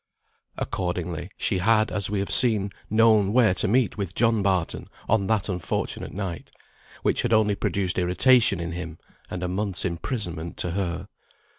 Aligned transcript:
Accordingly, 0.57 1.29
she 1.37 1.59
had, 1.59 1.91
as 1.91 2.09
we 2.09 2.17
have 2.17 2.31
seen, 2.31 2.71
known 2.89 3.33
where 3.33 3.53
to 3.53 3.67
meet 3.67 3.99
with 3.99 4.15
John 4.15 4.41
Barton 4.41 4.87
on 5.07 5.27
that 5.27 5.47
unfortunate 5.47 6.11
night, 6.11 6.51
which 7.03 7.21
had 7.21 7.31
only 7.33 7.53
produced 7.53 7.99
irritation 7.99 8.59
in 8.59 8.71
him, 8.71 8.97
and 9.29 9.43
a 9.43 9.47
month's 9.47 9.85
imprisonment 9.85 10.57
to 10.57 10.71
her. 10.71 11.07